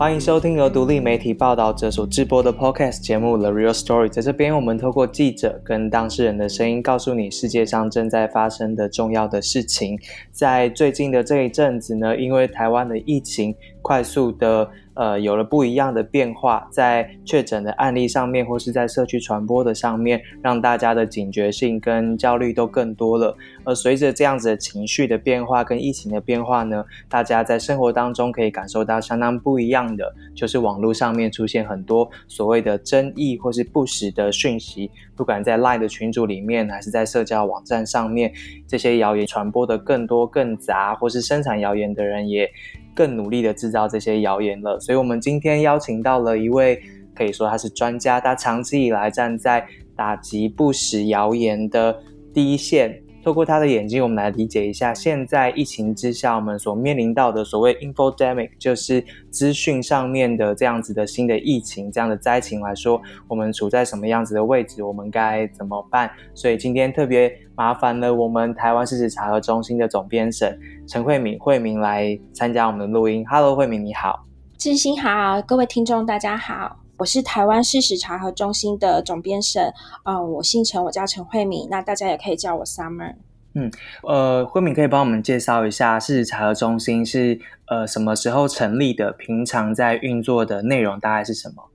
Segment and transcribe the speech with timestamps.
[0.00, 4.06] 欢迎收听由独立媒体报道者所制播的 Podcast 节目《The Real Story》。
[4.08, 9.98] 在这边，我们透过记者跟当事人的声音，告诉你世界上正在发生的重要的事情。
[10.32, 14.70] 在最近的这一阵子呢，因为台湾的疫情快速的。
[14.94, 23.34] 呃，有了不一样的变化，在确诊的案例上面，或是在社区传播的上面，让大家的警觉性跟焦虑都更多了。
[23.64, 38.30] 而随着这样子的情绪的变化跟疫情的变化呢，大家在生活当中可以感受到相当不一样的，就是网络上面出现很多所谓的争议或是不实的讯息，不管在 Line 的群组里面，还是在社交网站上面，
[38.68, 42.50] 这些谣言传播的更多更杂，或是生产谣言的人也。
[42.94, 46.80] 更努力的制造这些谣言了，所以我们今天邀请到了一位，
[47.14, 51.98] 可以说他是专家，他长期以来站在打击不实谣言的
[52.32, 53.02] 第一线。
[53.22, 66.10] 透过他的眼睛，我们来理解一下现在疫情之下我们所面临到的所谓 infodemic，就是资讯上面的这样子的新的疫情、这样的灾情来说，我们处在什么样子的位置，我们该怎么办？
[66.34, 73.24] 所以今天特别麻烦了我们台湾事实查核中心的总编审陈慧敏、慧敏来参加我们的录音。
[73.28, 74.24] Hello，慧敏你好，
[74.56, 76.78] 志兴好，各位听众大家好。
[77.00, 79.72] 我是台湾事实查核中心的总编审，
[80.04, 83.14] 嗯，我姓陈，我叫陈慧敏，那大家也可以叫我 Summer。
[83.54, 83.70] 嗯，
[84.02, 89.12] 呃，慧敏可以帮我们介绍一下事实查核中心是呃什么时候成立的？
[89.12, 91.69] 平常在运作的内容大概是什么？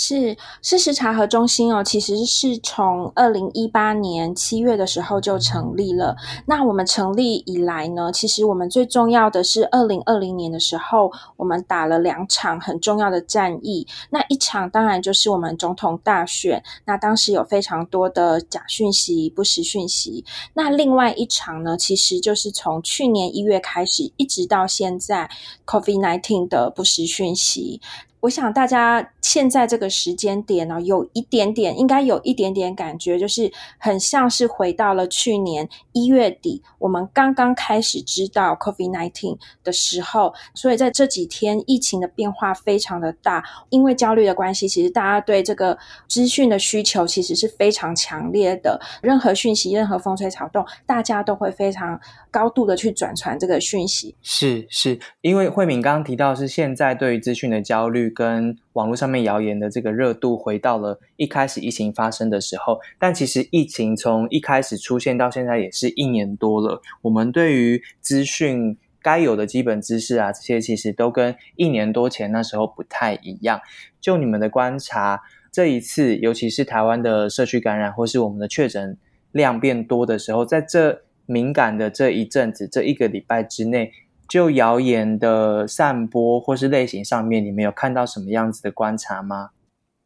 [0.00, 6.14] 是事实查核中心哦，其实是从二零一八年七月的时候就成立了。
[6.46, 13.88] 那我们成立以来呢，其实我们最重要的是二零二零年的时候，我们打了两场很重要的战役。
[14.10, 20.24] 那一场当然就是我们总统大选，那当时有非常多的假讯息、不实讯息。
[20.54, 25.28] 那另外一场呢，其实就是从去年一月开始，一直到现在
[25.66, 27.80] ，COVID nineteen 的不实讯息。
[28.20, 40.34] 我想大家现在这个时间点呢，有一点点，应该有一点点感觉，就是很像是回到了去年一月底，我们刚刚开始知道 COVID nineteen 的时候。
[40.54, 45.78] 所以在这几天，疫情的变化非常的大，因为焦虑的关系，其实大家对这个
[46.08, 48.80] 资讯的需求其实是非常强烈的。
[49.00, 52.00] 任何讯息，任何风吹草动，大家都会非常
[52.32, 54.16] 高度的去转传这个讯息。
[54.22, 58.07] 是是，因为慧敏刚刚提到是现在对于资讯的焦虑。
[58.08, 66.80] 跟网络上面谣言的这个热度回到了一开始疫情发生的时候，但其实疫情从一开始出现到现在也是一年多了。
[67.02, 73.60] 我们对于资讯该有的基本知识啊，这些其实都跟一年多前那时候不太一样。
[74.00, 75.20] 就你们的观察，
[75.50, 78.96] 这一次尤其是台湾的社区感染或是我们的确诊
[79.32, 83.92] 量变多的时候，在这敏感的这一阵子，这一个礼拜之内。
[84.28, 89.50] 就谣言的散播或是类型上面，你们有看到什么样子的观察吗？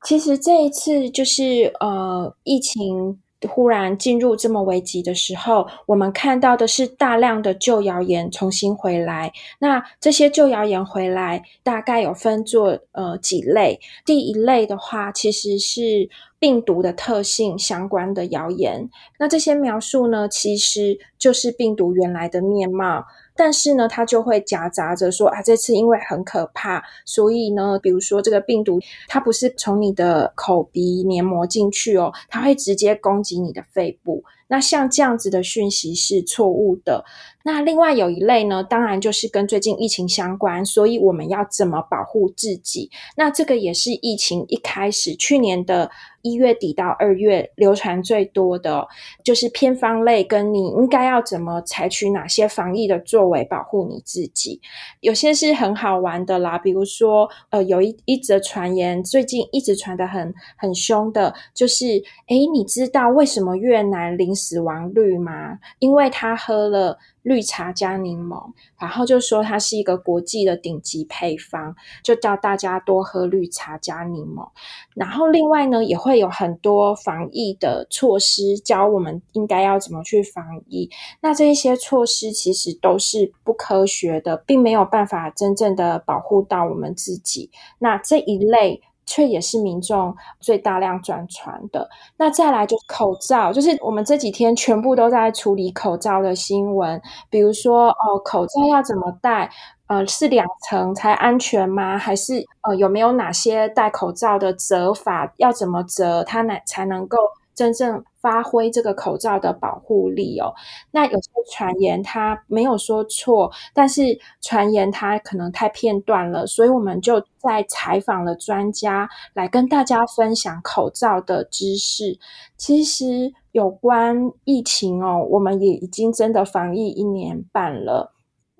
[0.05, 9.33] 其实这一次就是呃，疫情忽然进入这么危急的时候，我们看到的是大量的旧谣言重新回来。
[9.59, 13.81] 那这些旧谣言回来，大概有分作呃几类。
[14.05, 16.09] 第一类的话，其实是
[16.39, 18.89] 病毒的特性相关的谣言。
[19.19, 23.05] 那这些描述呢，其实就是病毒原来的面貌。
[23.35, 28.79] 但是呢，它就会夹杂着说啊，这次因为很可怕，所以呢，比如说这个病毒，
[29.09, 34.23] 它不是从你的口鼻黏膜进去哦，它会直接攻击你的肺部。
[34.49, 37.07] 那像这样子的讯息是错误的。
[37.43, 42.91] 那另外有一类呢，当然就是跟最近疫情相关，所以我们要怎么保护自己？
[43.17, 45.91] 那这个也是疫情一开始去年的
[46.23, 48.89] 一月底到二月流传最多的，
[49.23, 54.61] 就是偏方类，跟你应该要怎么采取哪些防疫的作为保护你自己？
[55.01, 64.33] 有些是很好玩的啦，比如说呃，有一一则传言，最近一直传的很很凶的，就是诶，你知道为什么越南零？
[64.35, 65.59] 死亡率吗？
[65.79, 74.49] 因为他喝了绿茶加柠檬，然后就说它是一个国际的顶级配方，就叫大家多喝绿茶加柠檬。
[74.95, 80.91] 然后另外呢，也会有很多防疫的措施，教我们应该要怎么去防疫。
[81.21, 87.51] 那这一些措施其实都是不科学的，并没有办法真正的保护到我们自己。
[87.79, 88.83] 那这一类。
[89.13, 91.87] 却也是民众最大量转传的。
[92.17, 96.99] 那再来就是口罩，就是我们这几天全部都在处理口罩的新闻，
[97.29, 99.51] 比如说哦，口罩要怎么戴？
[99.89, 101.99] 呃，是两层才安全吗？
[101.99, 105.31] 还是呃，有没有哪些戴口罩的折法？
[105.37, 107.19] 要怎么折，它呢才能够？
[107.63, 110.53] 真正发挥这个口罩的保护力哦。
[110.91, 122.19] 那有些传言它没有说错，但是传言它可能太片段了，所以我们就在采访了专家来跟大家分享口罩的知识。
[122.57, 128.13] 其实有关疫情哦，我们也已经真的防疫一年半了。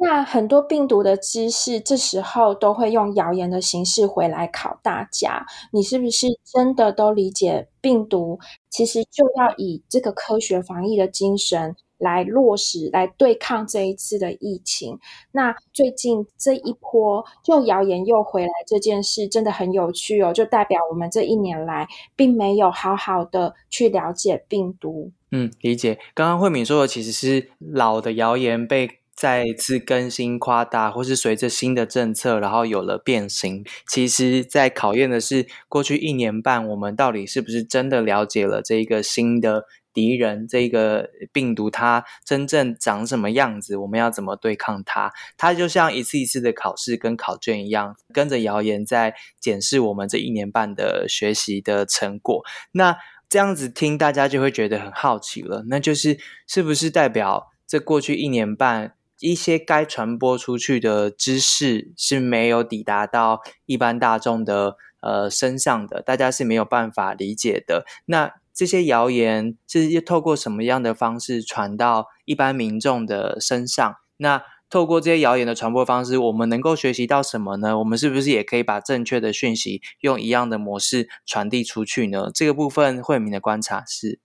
[0.05, 5.47] 那很多病毒的知识，这时候都会用谣言的形式回来考大家。
[5.71, 8.41] 你是不是真的都理解病毒？
[8.69, 14.99] 其实就要以这个科学防疫的精神来落实，来对抗这一次的疫情。
[15.31, 25.13] 那最近这一波就谣言又回来这件事，真的很有趣哦，就代表我们这一年来并没有好好的去了解病毒。
[25.31, 26.01] 嗯，理解。
[26.13, 28.99] 刚刚慧敏说的其实是老的谣言被。
[29.23, 33.65] 再一次更新、夸大，或是随着新的政策，然后有了变形。
[33.89, 43.77] 其实，在考验的是过去一年半，我们到底是不是真的了解了这一个新的敌人，这个病毒它真正长什么样子？
[43.77, 45.13] 我们要怎么对抗它？
[45.37, 52.43] 它就像一次一次的考试跟考卷一样，跟着谣言在检视我们这一年半的学习的成果。
[52.73, 52.97] 那
[53.29, 55.63] 这样子听，大家就会觉得很好奇了。
[55.69, 56.19] 那就是
[56.49, 58.95] 是不是代表这过去一年半？
[59.23, 67.87] 一些该传播出去的知识是没有抵达到一般大众的呃身上的，大家是没有办法理解的。
[68.07, 73.97] 那这些谣言是透过什么样的方式传到一般民众的身上？
[74.17, 77.79] 那透过这些谣言的传播方式，我们能够学习到什么呢？
[77.79, 82.31] 我们是不是也可以把正确的讯息用一样的模式传递出去呢？
[82.35, 84.19] 这个部分惠民的观察是。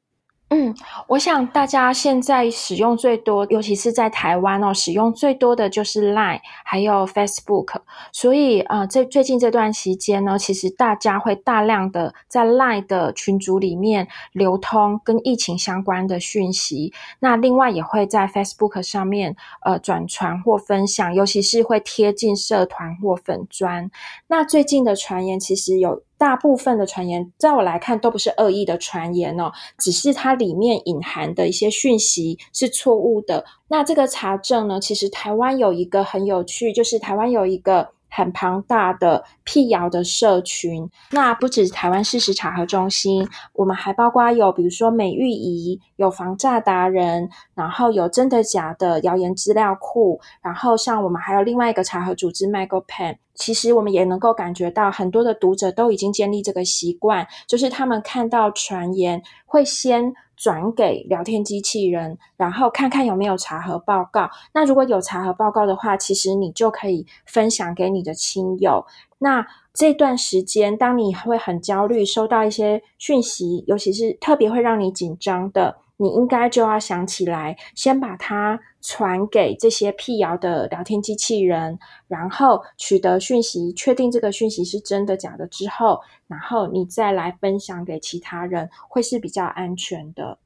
[0.50, 0.74] 嗯，
[1.08, 7.82] 我想大家现在使用最多，尤其是在台湾哦，使用最多的就是 Line，还有 Facebook。
[8.14, 16.94] 所以啊，这最近这段时间呢，其实大家会大量的在 Line 的群组里面流通跟疫情相关的讯息。
[17.20, 19.36] 那另外也会在 Facebook 上面
[19.66, 23.92] 呃转传或分享，尤其是会贴进社团或粉砖。
[24.28, 26.04] 那最近的传言其实有。
[26.18, 33.46] 大部分的传言，在我来看都不是恶意的传言哦，只是它里面隐含的一些讯息是错误的。
[33.68, 37.90] 那这个查证呢，其实台湾有一个很有趣，就是台湾有一个。
[38.10, 60.14] 很庞大的辟谣的社群，那不止台湾事实查核中心，我们还包括有比如说美玉仪，有防诈达人，然后有真的假的谣言资料库，然后像我们还有另外一个查核组织 Michael Pen，其实我们也能够感觉到很多的读者都已经建立这个习惯，就是他们看到传言会先。
[60.38, 64.30] 转给聊天机器人，然后看看有没有查核报告。
[64.54, 68.86] 那如果有查核报告的话，其实你就可以分享给你的亲友。
[69.20, 75.78] 那这段时间，当你会很焦虑，收到一些讯息，尤其是特别会让你紧张的。
[76.00, 90.38] 你应该就要想起来，先把它传给这些辟谣的聊天机器人，然后取得讯息，确定这个讯息是真的假的之后，然后你再来分享给其他人，会是比较安全的。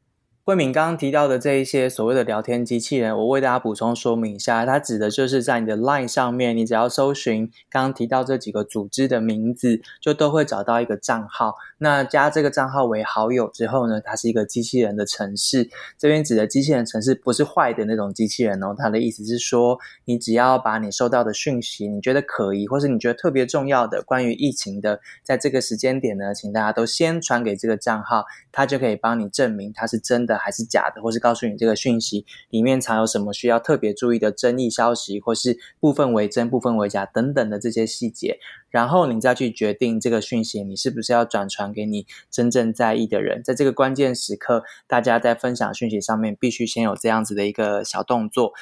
[0.43, 11.53] 慧敏刚刚提到的这一些所谓的聊天机器人，我为大家补充说明一下，它指的就是在你的 LINE 上面，你只要搜寻刚刚提到这几个组织的名字，就都会找到一个账号。
[11.77, 15.69] 那加这个账号为好友之后呢，它是一个机器人的城市。
[15.99, 30.30] 这边指的机器人城市不是坏的那种机器人哦，它的意思是说，你只要把你收到的讯息，你觉得可疑或是你觉得特别重要的关于疫情的，在这个时间点呢，请大家都先传给这个账号，它就可以帮你证明它是真的。
[30.31, 43.43] 的还是假的，或是告诉你这个讯息里面藏有什么需要特别注意的争议消息，或是部分为真、部分为假等等的这些细节，然后你再去决定这个讯息你是不是要转传给你真正在意的人。
[43.43, 48.53] 在这个关键时刻，大家在分享讯息上面必须先有这样子的一个小动作。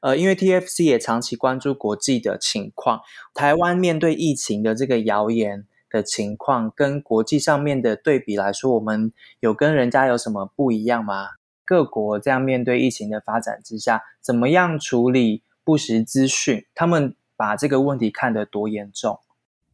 [0.00, 3.00] 呃，因为 TFC 也长期关注国际的情况，
[3.34, 5.66] 台湾面对疫情的这个谣言。
[5.90, 11.30] 的情况跟国际上面的对比来说，我们有跟人家有什么不一样吗？
[11.64, 16.64] 各国这样面对疫情的发展之下，怎么样处理不实资讯？
[16.74, 19.18] 他们把这个问题看得多严重？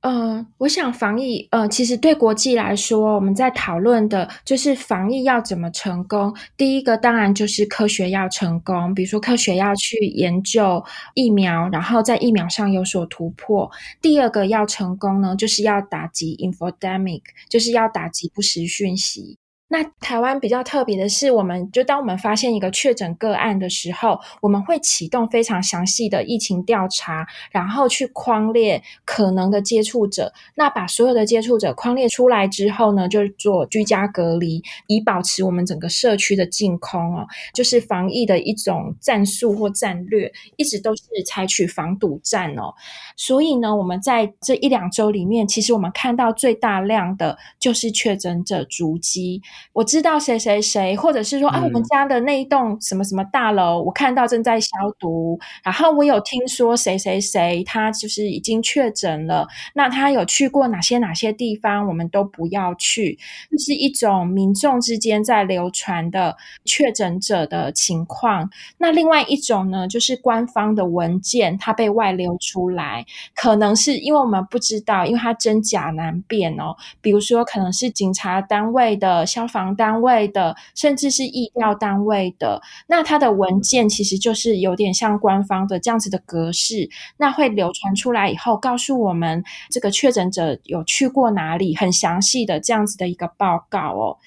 [0.08, 6.32] 嗯，我想防疫，呃，其实对国际来说，我们在讨论的就是防疫要怎么成功。
[6.56, 10.80] 第一个当然就是科学要成功，比如说科学要去研究
[11.14, 13.68] 疫苗，然后在疫苗上有所突破。
[14.00, 19.36] 第二个要成功呢，就是要打击 infodemic，就是要打击不实讯息。
[19.68, 30.32] 那台湾比较特别的是，我们就当我们发现一个确诊个案的时候，我们会启动非常详细的疫情调查，然后去框列可能的接触者。
[30.54, 42.72] 那把所有的接触者框列出来之后呢，就做居家隔离，以保持我们整个社区的净空哦，就是防疫的一种战术或战略，一直都是采取防堵战哦。
[43.16, 49.42] 所以呢，我们在这一两周里面，其实我们看到最大量的就是确诊者足迹。
[49.72, 55.38] 我知道谁谁谁，或者是说啊，我们家的那一栋什么什么大楼，我看到正在消毒。
[55.62, 59.46] 然后我有听说谁谁谁，他就是已经确诊了。
[59.74, 63.18] 那他有去过哪些哪些地方，我们都不要去。
[63.50, 68.50] 这是一种民众之间在流传的确诊者的情况。
[68.78, 76.76] 那另外一种呢，就是官方的文件它被外流出来，可能是因为我们不知道，因为它真假难辨哦。
[77.00, 94.18] 比如说，可能是警察单位的消防单位的，甚至是疫调单位的，那它的文件其实就是有点像官方的这样子的格式，那会流传出来以后，告诉我们这个确诊者有去过哪里，很详细的这样子的一个报告哦。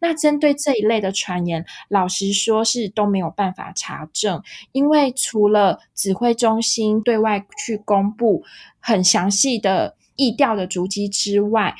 [0.00, 4.42] 那针对这一类的传言，老实说是都没有办法查证，
[4.72, 8.44] 因为除了指挥中心对外去公布
[8.78, 11.74] 很详细的疫调的足迹之外。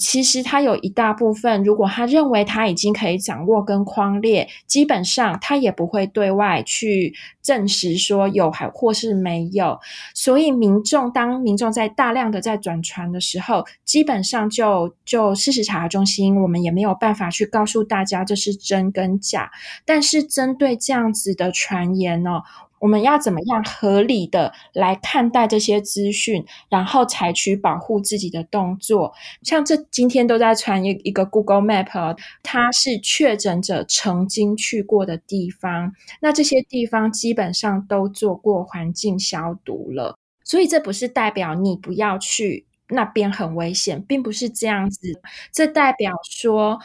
[0.00, 9.78] 其实他有一大部分，如果他认为他已经可以掌握跟框列，基本上他也不会对外去证实说有还或是没有。
[10.14, 19.50] 所以民众当民众在大量的在转传的时候，基本上就就事实查核中心，我们也没有办法去告诉大家这是真跟假。
[19.84, 22.40] 但是针对这样子的传言呢？
[22.80, 29.12] 我们要怎么样合理的来看待这些资讯，然后采取保护自己的动作？
[29.42, 45.20] 像这今天都在传一一个 Google Map，它是确诊者曾经去过的地方，那这些地方基本上都做过环境消毒了，所以这不是代表你不要去那边很危险，并不是这样子。
[45.52, 46.78] 这代表说，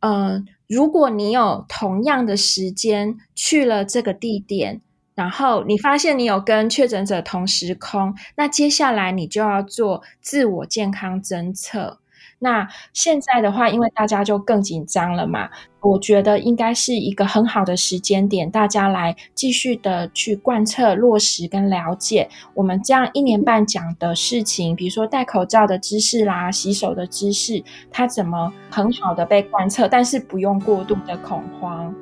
[0.00, 4.80] 嗯，如果你有同样的时间去了这个地点。
[5.22, 12.00] 然后你发现你有跟确诊者同时空，那接下来你就要做自我健康侦测。
[12.40, 15.48] 那现在的话，因为大家就更紧张了嘛，
[15.80, 27.62] 我觉得应该是一个很好的时间点，大家来继续的去贯彻落实跟了解我们这样一年半讲的事情，比如说戴口罩的知识啦、洗手的知识，
[27.92, 31.94] 它怎么很好的被贯彻，但是不用过度的恐慌。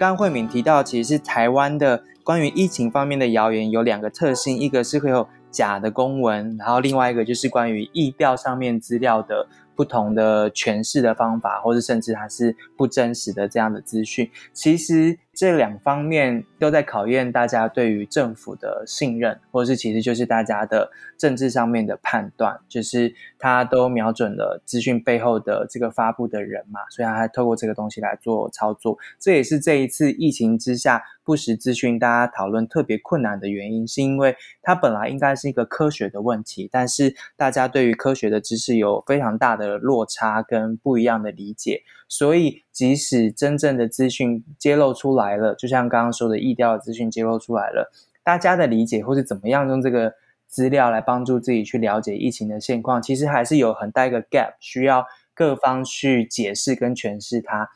[0.00, 9.46] 刚慧敏提到，其实是台湾的关于疫情方面的谣言有两个特性，一个是会有假的公文，然后另外一个就是关于疫调上面资料的
[9.80, 14.30] 不同的诠释的方法，或者甚至它是不真实的这样的资讯。
[14.52, 28.98] 其实这两方面都在考验大家对于政府的信任，或是其实就是大家的政治上面的判断，就是他都瞄准了资讯背后的这个发布的人嘛，所以他还透过这个东西来做操作。
[29.18, 45.36] 这也是这一次疫情之下不实资讯大家讨论特别困难的原因，是因为它本来应该是一个科学的问题，但是大家对于科学的知识有非常大的落差跟不一样的理解，所以即使真正的资讯揭露出来。
[45.36, 47.90] 了，就像刚刚说的，意调的资讯揭露出来了，
[48.22, 50.14] 大家的理解或是怎么样用这个
[50.46, 57.68] 资料来帮助自己去了解疫情的现况，其实还是有很大一个 gap，需要各方去解释跟诠释它。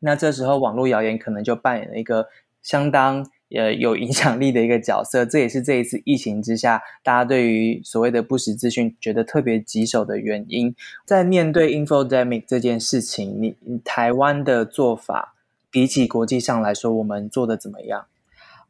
[0.00, 2.28] 那这时候网络谣言可能就扮演了一个
[2.62, 10.74] 相当呃有影响力的一个角色，这也是这一次疫情之下，大家对于所谓的不实资讯觉得特别棘手的原因。
[11.04, 15.34] 在面对 infodemic 这件事情，你台湾的做法。
[15.70, 18.06] 比起国际上来说，我们做的怎么样？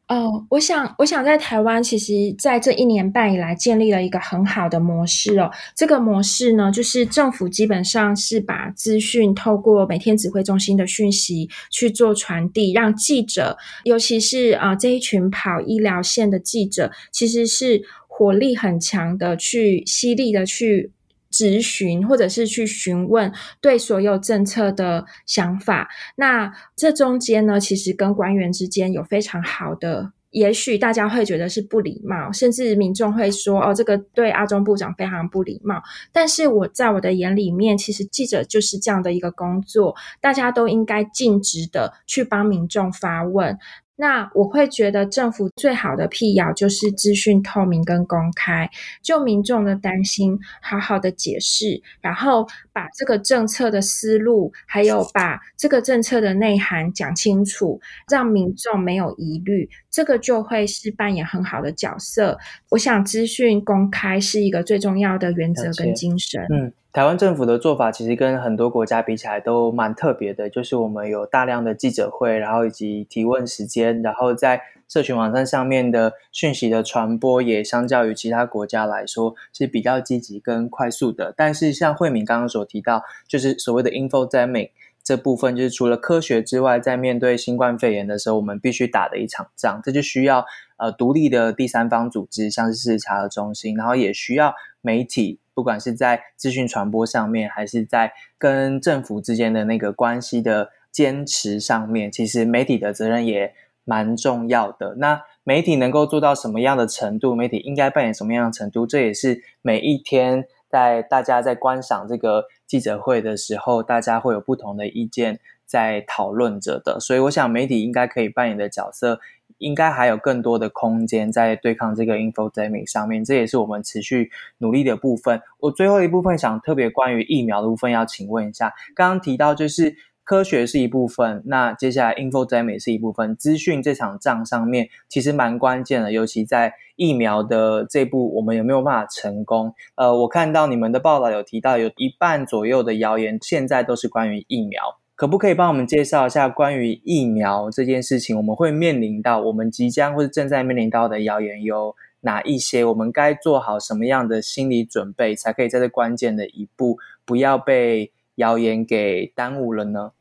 [0.09, 5.51] 哦，我想，我想在台湾，其实在这一年半以来，建立了一个很好的模式哦。
[5.75, 20.91] 这个模式呢，就是政府基本上是把资讯透过每天指挥中心的讯息去做传递，让记者，尤其是啊这一群跑医疗线的记者，其实是火力很强的，去犀利的去。
[21.39, 23.31] 咨询或者是去询问
[23.61, 35.81] 对所有政策的想法，那这中间呢，其实跟官员之间有非常好的，也许大家会觉得是不礼貌，甚至民众会说哦，这个对阿中部长非常不礼貌。
[36.11, 43.57] 但是我在我的眼里面，其实记者就是这样的一个工作，大家都应该尽职的去帮民众发问。
[43.99, 48.69] 那我会觉得政府最好的辟谣就是资讯透明跟公开，
[49.03, 62.39] 就民众的担心好好的解释，然后把这个政策的思路，还有把这个政策的内涵讲清楚，让民众没有疑虑，这个就会是扮演很好的角色。
[62.69, 66.41] 我想资讯公开是一个最重要的原则跟精神。
[66.49, 66.71] 嗯。
[66.91, 81.31] 台湾政府的做法其实跟很多国家比起来都蛮特别的，就是我们有大量的记者会，然后以及提问时间，然后在社群网站上面的讯息的传播也相较于其他国家来说是比较积极跟快速的。
[81.37, 84.71] 但是像慧敏刚刚所提到，就是所谓的 infodemic
[85.03, 90.43] 这部分，就是除了科学之外，在面对新冠肺炎的时候，我们必须打的一场仗，这就需要
[90.77, 95.39] 呃独立的第三方组织，像是查核中心，然后也需要媒体。
[95.53, 104.95] 不管是在资讯传播上面，还是在跟政府之间的那个关系的坚持上面，其实媒体的责任也蛮重要的。
[104.95, 107.35] 那媒体能够做到什么样的程度？
[107.35, 108.87] 媒体应该扮演什么样的程度？
[108.87, 116.97] 这也是每一天在大家在观赏这个记者会的时候，大家会有不同的意见在讨论着的。
[117.01, 119.19] 所以，我想媒体应该可以扮演的角色。
[119.59, 125.41] 应该还有更多的空间在对抗这个 infodemic 上面，这也是我们持续努力的部分。
[125.59, 139.73] 我最后一部分想特别关于疫苗的部分，要请问一下，刚刚提到就是科学是一部分，那接下来 infodemic 是一部分，资讯这场仗上面其实蛮关键的，尤其在疫苗的这步，我们有没有办法成功？
[139.95, 144.98] 呃，我看到你们的报道有提到，有一半左右的谣言现在都是关于疫苗。
[145.19, 148.37] 可不可以帮我们介绍一下关于疫苗这件事情？
[148.37, 152.85] 我们会面临到，我们即将或者正在面临到的谣言有哪一些？
[152.85, 160.13] 我们该做好什么样的心理准备，才可以在这关键的一步不要被谣言给耽误了呢？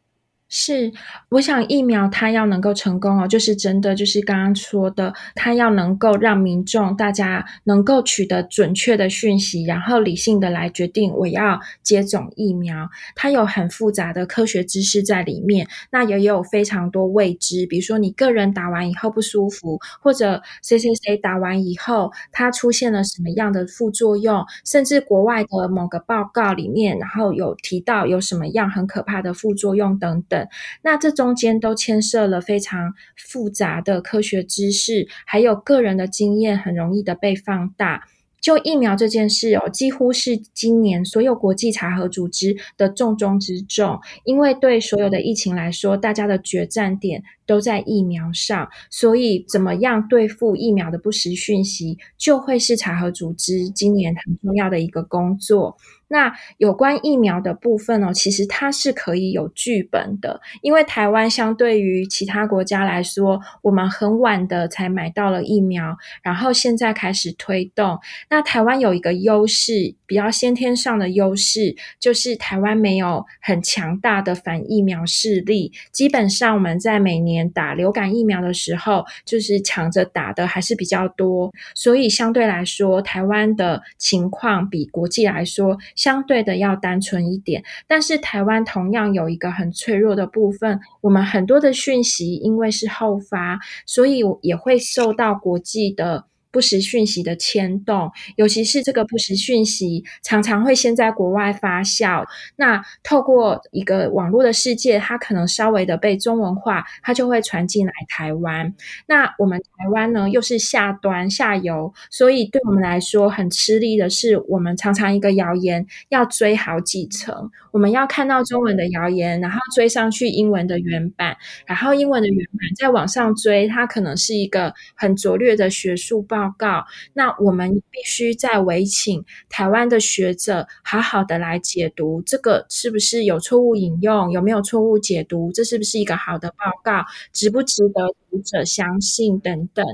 [0.50, 0.90] 是，
[1.28, 12.88] 我想疫苗它要能够成功哦，就是真的，就是刚刚说的，它要能够让民众大家能够取得准确的讯息，然后理性的来决定我要接种疫苗。
[13.14, 30.37] 它有很复杂的科学知识在里面，那也有非常多未知，比如说你个人打完以后不舒服，或者谁谁谁打完以后他出现了什么样的副作用，甚至国外的某个报告里面，然后有提到有什么样很可怕的副作用等等。
[30.82, 38.04] 那这中间都牵涉了非常复杂的科学知识，还有个人的经验，很容易的被放大。
[38.40, 55.76] 就疫苗这件事哦，几乎是今年所有国际查核组织的重中之重，因为对所有的疫情来说，大家的决战点都在疫苗上，所以怎么样对付疫苗的不实讯息，就会是查核组织今年很重要的一个工作。
[56.08, 58.12] 那有关疫苗的部分呢？
[58.14, 67.98] 其实它是可以有剧本的，因为台湾相对于其他国家来说，我们很晚的才买到了疫苗，然后现在开始推动。
[68.30, 75.72] 那台湾有一个优势，比较先天上的优势，就是台湾没有很强大的反疫苗势力。
[75.92, 85.76] 基本上我们在每年打流感疫苗的时候，就是抢着打的还是比较多，所以相对来说，台湾的情况比国际来说。
[85.98, 96.26] 相对的要单纯一点，但是台湾同样有一个很脆弱的部分，我们很多的讯息因为是后发，所以也会受到国际的。
[96.50, 102.24] 不实讯息的牵动，尤其是这个不实讯息，常常会先在国外发酵。
[102.56, 108.74] 那透过一个网络的世界，它可能稍微的被中文化，它就会传进来台湾。
[109.06, 126.37] 那我们台湾呢，又是下端下游，所以对我们来说很吃力的是，我们常常一个谣言要追好几层，我们要看到中文的谣言，然后追上去英文的原版，然后英文的原版再往上追，它可能是一个很拙劣的学术报。
[126.38, 139.84] 报告，那我们必须再委请台湾的学者好好的来解读，这个是不是有错误引用，有没有错误解读，这是不是一个好的报告，值不值得读者相信等等。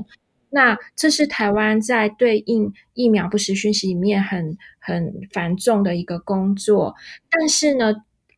[0.50, 6.94] 那这是台湾在对应疫苗不实讯息里面很很繁重的一个工作，
[7.30, 7.94] 但是呢。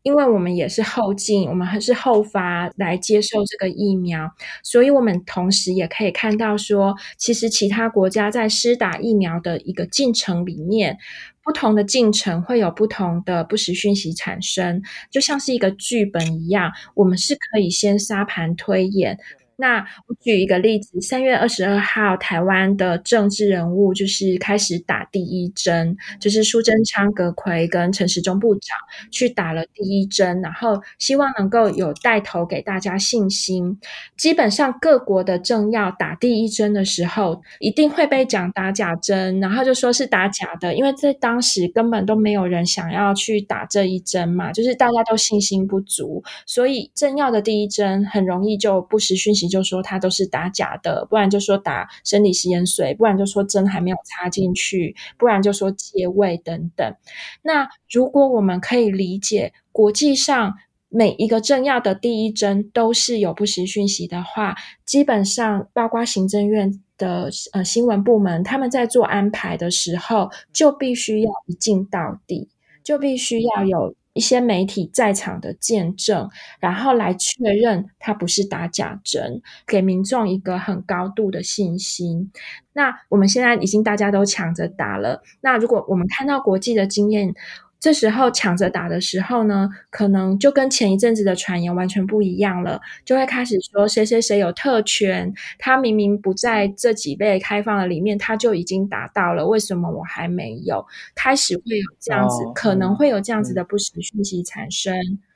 [0.06, 4.30] 因为我们也是后进，我们还是后发来接受这个疫苗，
[4.62, 10.96] 所以我们同时也可以看到说，其实其他国家在施打疫苗的一个进程里面，
[11.42, 19.18] 不同的进程会有不同的不实讯息产生，就像是一个剧本一样，我们是可以先沙盘推演。
[19.58, 28.76] 那我举一个例子，三月二十二号，台湾的政治人物就是开始打第一针，就是苏贞昌、葛奎跟陈时中部长
[29.10, 33.80] 去打了第一针，然后希望能够有带头给大家信心。
[34.18, 49.45] 基本上各国的政要打第一针的时候，一定会被讲打假针，然后就说是打假的，因为在当时根本都没有人想要去打这一针嘛，就是大家都信心不足，所以政要的第一针很容易就不实讯息。
[49.48, 56.94] 就说他都是打假的，不然就说打生理食盐水，不然就说针还没有插进去，不然就说借位等等。
[57.42, 60.54] 那如果我们可以理解国际上
[60.88, 64.54] 每一个政要的第一针都是有不实讯息的话，
[64.84, 72.48] 基本上包括行政院的呃新闻部门，他们在做安排的时候，就必须要一镜到底，
[72.82, 73.94] 就必须要有。
[74.16, 82.32] 一些媒体在场的见证，然后来确认它不是打假针，给民众一个很高度的信心。
[82.72, 87.34] 那我们现在已经大家都抢着打了，那如果我们看到国际的经验。
[87.78, 100.84] 这时候抢着打的时候呢，可能就跟前一阵子的传言完全不一样了，就会开始说谁谁谁有特权，他明明不在这几类开放的里面，他就已经达到了，为什么我还没有？
[101.14, 104.94] 开始会有这样子，可能会有这样子的不实讯息产生。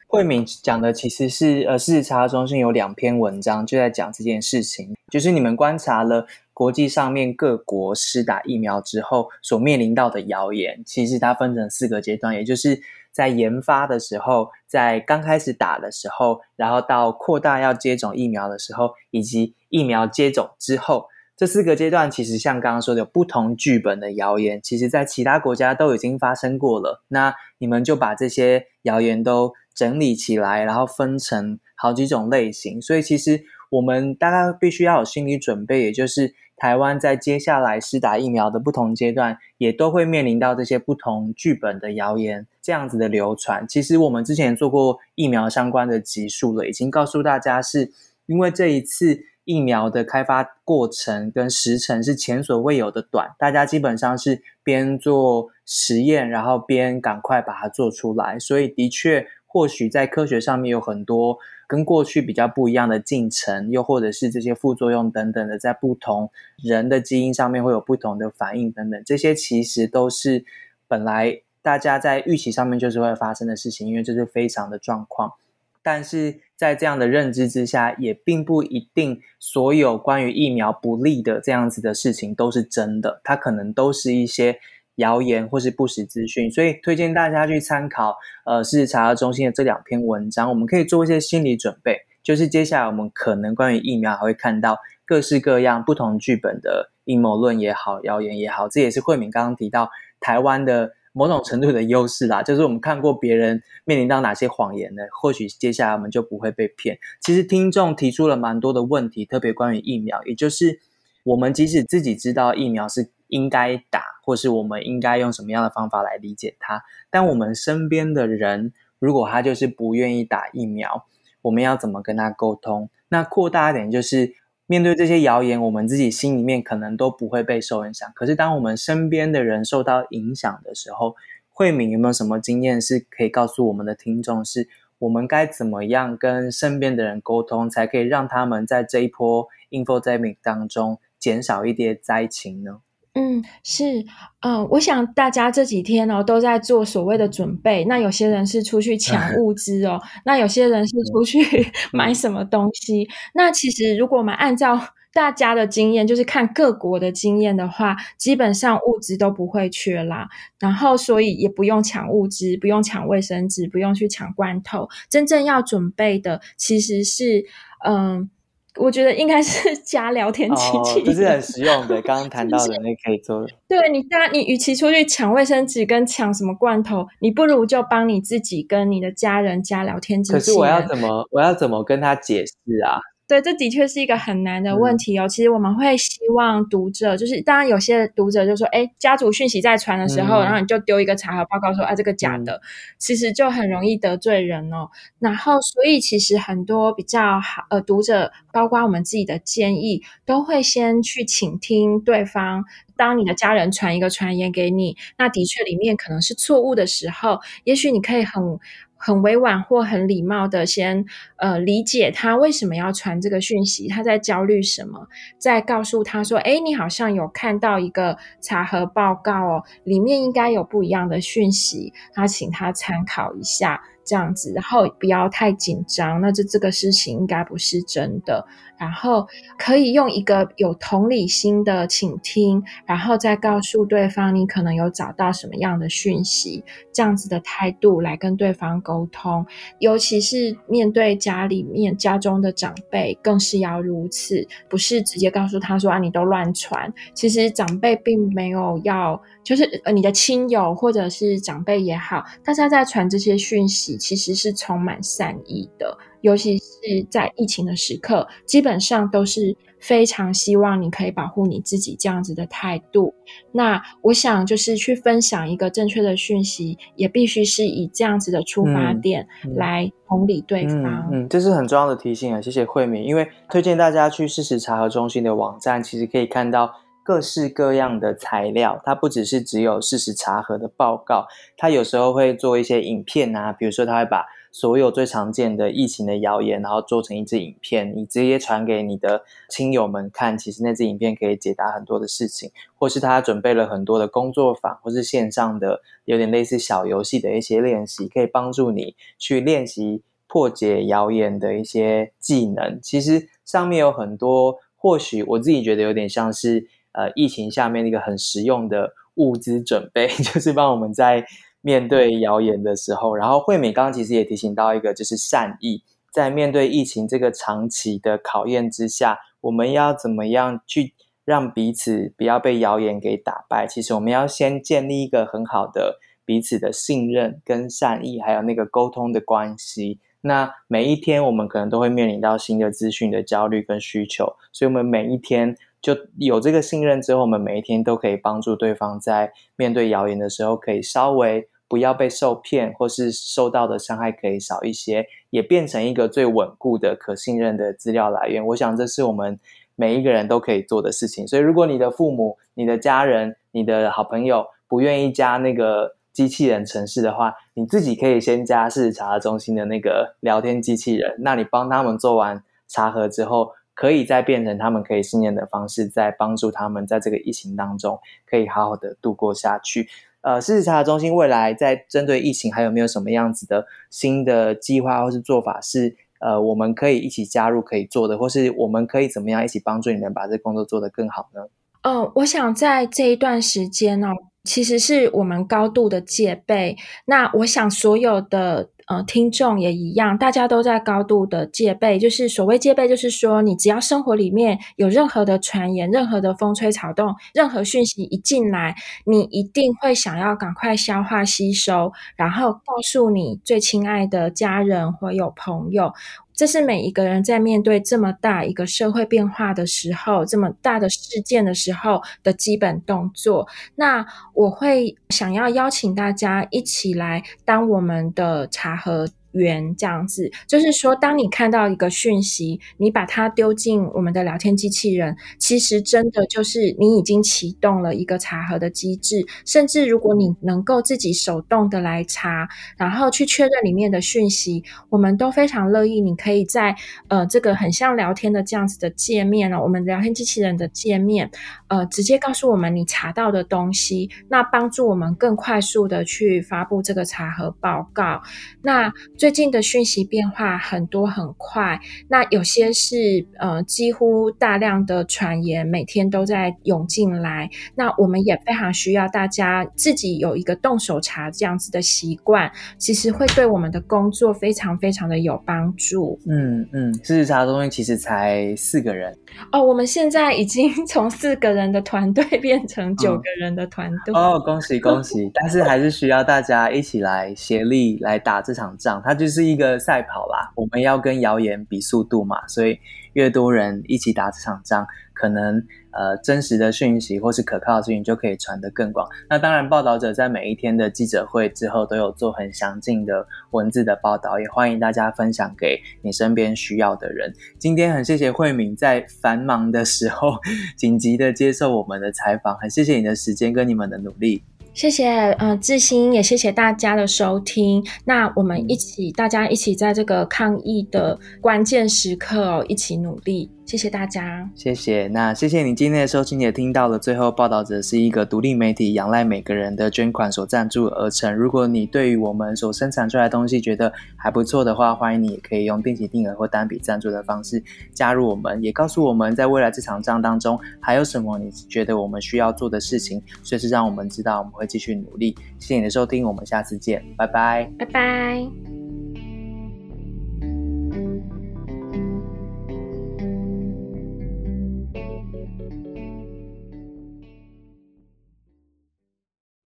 [0.09, 6.27] 慧敏讲的其实是呃，事实查核中心有两篇文章就在讲这件事情，就是你们观察了。
[6.61, 12.79] 国际上面各国施打疫苗之后所面临到的谣言，其实它分成四个阶段，也就是
[13.11, 27.03] 在研发的时候，在刚开始打的时候，然后到扩大要接种疫苗的时候，以及疫苗接种之后，这四个阶段其实像刚刚说的有不同剧本的谣言，其实在其他国家都已经发生过了。
[27.09, 36.35] 那你们就把这些谣言都整理起来，然后分成好几种类型，所以其实我们大概必须要有心理准备，也就是。
[36.61, 43.67] 台湾在接下来施打疫苗的不同阶段，也都会面临到这些不同剧本的谣言这样子的流传。
[43.67, 47.91] 其实我们之前做过疫苗相关的集数了，已经告诉大家，是
[48.27, 61.39] 因为这一次疫苗的开发过程跟时程是前所未有的短，大家基本上是边做实验，然后边赶快把它做出来，所以的确或许在科学上面有很多。
[61.71, 66.29] 跟过去比较不一样的进程，又或者是这些副作用等等的，在不同
[66.61, 70.45] 人的基因上面会有不同的反应等等，这些其实都是
[70.89, 75.35] 本来大家在预期上面就是会发生的事情，因为这是非常的状况。
[75.81, 84.59] 但是在这样的认知之下，也并不一定所有关于疫苗不利的这样子的事情都是真的，它可能都是一些。
[85.01, 90.49] 谣言或是不实资讯，所以推荐大家去参考呃事实查核中心的这两篇文章。
[90.49, 98.69] 我们可以做一些心理准备，就是接下来我们可能关于疫苗还会看到各式各样不同剧本的阴谋论也好，谣言也好。
[98.69, 99.89] 这也是慧敏刚刚提到
[100.21, 105.03] 台湾的某种程度的优势啦，就是我们看过别人面临到哪些谎言呢？
[105.21, 106.99] 或许接下来我们就不会被骗。
[107.21, 110.79] 其实听众提出了蛮多的问题，特别关于疫苗，也就是
[111.25, 113.11] 我们即使自己知道疫苗是。
[113.31, 116.83] 应该打，或是我们应该用什么样的方法来理解它？
[117.09, 121.07] 但我们身边的人，如果他就是不愿意打疫苗，
[121.43, 122.91] 我们要怎么跟他沟通？
[123.09, 124.35] 那扩大一点，就是
[124.67, 128.09] 面对这些谣言，我们自己心里面可能都不会被受影响。
[128.15, 131.17] 可是当我们身边的人受到影响的时候，
[131.49, 134.45] 慧敏有没有什么经验是可以告诉我们的听众？
[134.45, 142.81] 是我们该怎么样跟身边的人沟通，才可以让他们在这一波 infodemic 当中减少一点灾情呢？
[143.21, 144.03] 嗯，是，
[144.41, 147.85] 嗯，我想大家这几天哦都在做所谓的准备。
[147.85, 151.39] 那有些人是出去抢 物资哦，那有些人是出去
[151.93, 153.07] 买什么东西。
[153.35, 154.81] 那其实如果我们按照
[155.13, 160.27] 大家的经验，就是看各国的经验的话，基本上物资都不会缺啦。
[160.59, 164.89] 然后所以也不用抢物资，不用抢卫生纸，不用去抢罐头。
[165.11, 167.45] 真正要准备的其实是，
[167.87, 168.31] 嗯。
[168.79, 172.01] 我觉得应该是 加聊天机器，不是很实用的。
[172.03, 173.45] 刚刚 谈到的，那可以做。
[173.69, 180.33] 对你，大你与其出去抢卫生纸跟抢什么罐头，你不如就帮你自己跟你的家人加聊天机器。
[180.35, 182.53] 可是我要怎么，我要怎么跟他解释
[182.87, 183.01] 啊？
[183.31, 185.29] 对，这的确是一个很难的问题哦。
[185.29, 192.61] 其实我们会希望读者，就是当然有些读者就说：“哎，家族讯息在传的时候，然后你就丢一个查核报告说啊，这个假的。”
[192.99, 194.89] 其实就很容易得罪人哦。
[195.21, 202.65] 然后，所以其实很多比较好呃读者，包括我们自己的建议，都会先去倾听对方。
[202.97, 208.59] 当你的家人传一个传言给你，那的确里面可能是错误的时候，也许你可以很。
[209.01, 211.05] 很委婉或很礼貌的先
[211.37, 215.09] 呃理解他为什么要传这个讯息，他在焦虑什么，
[215.39, 226.21] 再告诉他说：“哎，你好像有看到一个查核报告哦，里面应该有不一样的讯息，他请他参考一下。”这样子，然后不要太紧张。
[226.21, 228.47] 那这这个事情应该不是真的。
[228.79, 239.45] 然后可以用一个有同理心的倾听，然后再告诉对方你可能有找到什么样的讯息，这样子的态度来跟对方沟通。
[239.81, 246.91] 尤其是面对家里面家中的长辈，更是要如此，不是直接告诉他说啊，你都乱传。
[247.13, 255.99] 其实长辈并没有要，就是呃你的亲友或者是长辈也好，大家在传这些讯息，其实是充满善意的。
[256.21, 256.65] 尤其是
[257.11, 263.13] 在疫情的时刻，基本上都是非常希望你可以保护你自己这样子的态度。
[263.51, 271.09] 那我想就是去分享一个正确的讯息，也必须是以这样子的出发点来同理对方。
[271.11, 272.41] 嗯，这是很重要的提醒啊！
[272.41, 276.73] 谢谢慧敏，因为推荐大家去事实查核中心的网站，其实可以看到
[277.11, 278.81] 各式各样的材料。
[278.85, 284.27] 它不只是只有事实查核的报告，它有时候会做一些影片啊，比如说他会把。
[284.53, 290.37] 所有最常见的疫情的谣言，然后做成一支影片，你直接传给你的亲友们看。
[290.37, 302.81] 其实那支影片可以解答很多的事情，或是他准备了很多的工作坊，或是线上的有点类似小游戏的一些练习，可以帮助你去练习破解谣言的一些技能。
[302.83, 311.25] 其实上面有很多，或许我自己觉得有点像是呃疫情下面一个很实用的物资准备， 就是帮我们在。
[311.63, 323.67] 面对谣言的时候，然后惠美刚刚其实也提醒到一个，就是善意，在面对疫情这个长期的考验之下，我们要怎么样去让彼此不要被谣言给打败？
[323.67, 330.01] 其实我们要先建立一个很好的彼此的信任跟善意，还有那个沟通的关系。
[330.23, 335.55] 那每一天我们可能都会面临到新的资讯的焦虑跟需求，所以我们每一天。
[335.83, 348.45] 就有这个信任之后，我们每一天都可以帮助对方在面对谣言的时候，可以稍微不要被受骗，或是受到的伤害可以少一些，也变成一个最稳固的、可信任的资料来源。
[348.49, 349.41] 我想这是我们
[349.75, 351.27] 每一个人都可以做的事情。
[351.27, 361.15] 所以，如果你的父母、你的家人、你的好朋友不愿意加那个机器人城市的话，你自己可以先加事实查核中心的那个聊天机器人。
[361.21, 363.53] 那你帮他们做完查核之后。
[363.81, 369.89] 可以再变成他们可以信任的方式，在帮助他们在这个疫情当中可以好好的度过下去。
[370.21, 381.41] 呃，事实查中心未来在针对疫情还有没有什么样子的新的计划或是做法，是呃我们可以一起加入可以做的，或是我们可以怎么样一起帮助你们把这工作做得更好呢？
[381.81, 384.09] 嗯，我想在这一段时间呢，
[384.45, 386.77] 其实是我们高度的戒备。
[387.07, 388.69] 那我想所有的。
[388.91, 391.97] 呃，听众也一样，大家都在高度的戒备。
[391.97, 398.75] 就是所谓戒备，就是说，你只要生活里面有任何的传言、任何的风吹草动、任何讯息一进来，
[399.05, 405.93] 你一定会想要赶快消化吸收，然后告诉你最亲爱的家人或有朋友。
[406.41, 413.47] 这是每一个人在面对这么大一个社会变化的时候，这么大的事件的时候的基本动作。
[413.75, 419.07] 那我会想要邀请大家一起来当我们的茶盒。
[419.33, 429.25] 源这样子，就是说，当你看到一个讯息，你把它丢进我们的聊天机器人，其实真的就是你已经启动了一个查核的机制。
[429.45, 436.01] 甚至如果你能够自己手动的来查，然后去确认里面的讯息，我们都非常乐意。
[436.01, 436.75] 你可以在
[437.09, 441.31] 呃这个很像聊天的这样子的界面呢，我们聊天机器人的界面，
[441.69, 448.23] 呃，直接告诉我们你查到的东西，那帮助我们更快速的去发布这个查核报告。
[448.63, 451.79] 那最近的讯息变化很多很快，
[452.09, 452.97] 那有些是
[453.39, 466.19] 呃几乎大量的传言每天都在涌进来，那我们也非常需要大家自己有一个动手查这样子的习惯，其实会对我们的工作非常非常的有帮助。
[466.27, 469.15] 嗯嗯，事实查中心其实才四个人
[469.53, 475.31] 哦，我们现在已经 从四个人的团队变成九个人的团队哦，恭喜恭喜！
[475.39, 479.03] 但是还是需要大家一起来协力来打这场仗。
[479.11, 482.79] 它就是一个赛跑啦，我们要跟谣言比速度嘛，所以
[483.15, 489.09] 越多人一起打这场仗，可能呃真实的讯息或是可靠的讯息就可以传得更广。
[489.29, 497.35] 那当然，报道者在每一天的记者会之后都有做很详尽的文字的报道，也欢迎大家分享给你身边需要的人。
[497.59, 500.39] 今天很谢谢慧敏在繁忙的时候
[500.79, 504.45] 紧急的接受我们的采访，很谢谢你的时间跟你们的努力。
[504.73, 507.85] 谢谢，呃，志新，也谢谢大家的收听。
[508.05, 513.51] 那我们一起，大家一起在这个抗疫的关键时刻哦，一起努力。
[513.71, 515.07] 谢谢大家，谢谢。
[515.07, 521.33] 那谢谢你今天的收听，也听到了最后报道者是一个独立媒体，仰赖每个人的捐款所赞助而成。
[521.33, 527.63] 如果你对于我们所生产出来的东西觉得还不错的话，欢迎你也可以用定期定额或单笔赞助的方式
[527.95, 535.37] 加入我们，也告诉我们在未来这场仗当中还有什么你觉得我们需要做的事情，随时让我们知道，我们会继续努力。
[535.61, 539.00] 谢谢你的收听，我们下次见，拜拜，拜拜。